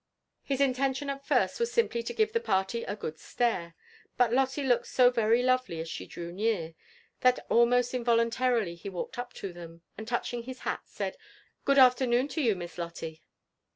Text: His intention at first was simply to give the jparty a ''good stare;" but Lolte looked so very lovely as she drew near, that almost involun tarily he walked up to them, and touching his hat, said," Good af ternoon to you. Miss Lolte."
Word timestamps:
His 0.41 0.59
intention 0.59 1.11
at 1.11 1.27
first 1.27 1.59
was 1.59 1.71
simply 1.71 2.01
to 2.01 2.11
give 2.11 2.33
the 2.33 2.39
jparty 2.39 2.83
a 2.87 2.97
''good 2.97 3.19
stare;" 3.19 3.75
but 4.17 4.31
Lolte 4.31 4.67
looked 4.67 4.87
so 4.87 5.11
very 5.11 5.43
lovely 5.43 5.79
as 5.79 5.87
she 5.89 6.07
drew 6.07 6.31
near, 6.31 6.73
that 7.19 7.45
almost 7.51 7.93
involun 7.93 8.31
tarily 8.31 8.75
he 8.75 8.89
walked 8.89 9.19
up 9.19 9.31
to 9.33 9.53
them, 9.53 9.83
and 9.99 10.07
touching 10.07 10.41
his 10.41 10.61
hat, 10.61 10.81
said," 10.85 11.17
Good 11.65 11.77
af 11.77 11.95
ternoon 11.95 12.31
to 12.31 12.41
you. 12.41 12.55
Miss 12.55 12.77
Lolte." 12.77 13.21